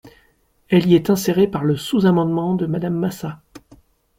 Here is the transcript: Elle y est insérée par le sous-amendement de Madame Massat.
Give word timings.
Elle 0.69 0.87
y 0.87 0.95
est 0.95 1.11
insérée 1.11 1.45
par 1.47 1.63
le 1.63 1.75
sous-amendement 1.77 2.55
de 2.55 2.65
Madame 2.65 2.95
Massat. 2.95 3.39